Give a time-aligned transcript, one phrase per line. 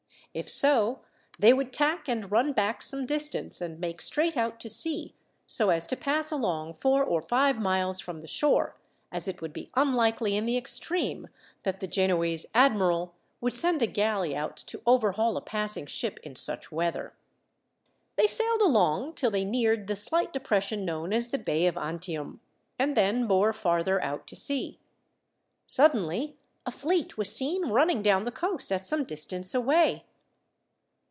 [0.33, 1.01] If so,
[1.39, 5.13] they would tack and run back some distance, and make straight out to sea,
[5.45, 8.77] so as to pass along four or five miles from the shore,
[9.11, 11.27] as it would be unlikely in the extreme
[11.63, 16.37] that the Genoese admiral would send a galley out to overhaul a passing ship in
[16.37, 17.11] such weather.
[18.15, 22.39] They sailed along till they neared the slight depression known as the Bay of Antium,
[22.79, 24.79] and then bore farther out to sea.
[25.67, 30.05] Suddenly a fleet was seen running down the coast at some distance away.